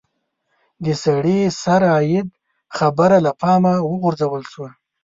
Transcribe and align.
د 0.83 0.85
سړي 1.03 1.39
سر 1.61 1.81
عاید 1.93 2.27
خبره 2.77 3.17
له 3.25 3.31
پامه 3.41 3.73
وغورځول 3.89 4.43
شوه. 4.51 4.69